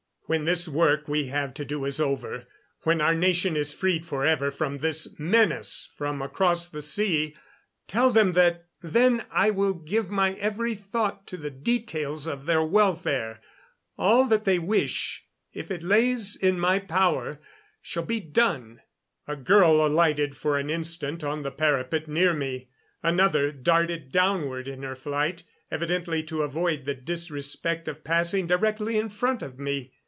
When 0.33 0.45
this 0.45 0.65
work 0.69 1.09
we 1.09 1.25
have 1.25 1.53
to 1.55 1.65
do 1.65 1.83
is 1.83 1.99
over, 1.99 2.45
when 2.83 3.01
our 3.01 3.13
nation 3.13 3.57
is 3.57 3.73
freed 3.73 4.05
forever 4.05 4.49
from 4.49 4.77
this 4.77 5.13
menace 5.19 5.89
from 5.97 6.21
across 6.21 6.69
the 6.69 6.81
sea, 6.81 7.35
tell 7.85 8.11
them 8.11 8.31
that 8.31 8.67
then 8.81 9.25
I 9.29 9.49
will 9.49 9.73
give 9.73 10.09
my 10.09 10.35
every 10.35 10.73
thought 10.73 11.27
to 11.27 11.35
the 11.35 11.51
details 11.51 12.27
of 12.27 12.45
their 12.45 12.63
welfare. 12.63 13.41
All 13.97 14.23
that 14.27 14.45
they 14.45 14.57
wish 14.57 15.25
if 15.51 15.69
it 15.69 15.83
lays 15.83 16.37
in 16.37 16.57
my 16.57 16.79
power 16.79 17.41
shall 17.81 18.03
be 18.05 18.21
done." 18.21 18.79
A 19.27 19.35
girl 19.35 19.85
alighted 19.85 20.37
for 20.37 20.57
an 20.57 20.69
instant 20.69 21.25
on 21.25 21.43
the 21.43 21.51
parapet 21.51 22.07
near 22.07 22.31
me; 22.33 22.69
another, 23.03 23.51
darted 23.51 24.13
downward 24.13 24.69
in 24.69 24.81
her 24.83 24.95
flight, 24.95 25.43
evidently 25.69 26.23
to 26.23 26.43
avoid 26.43 26.85
the 26.85 26.95
disrespect 26.95 27.89
of 27.89 28.05
passing 28.05 28.47
directly 28.47 28.97
in 28.97 29.09
front 29.09 29.41
of 29.41 29.59
me. 29.59 29.91